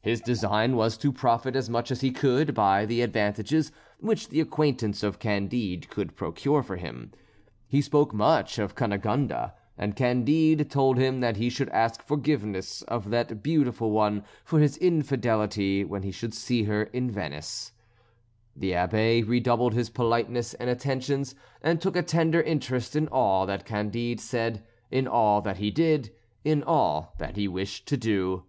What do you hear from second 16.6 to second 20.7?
her in Venice. The Abbé redoubled his politeness and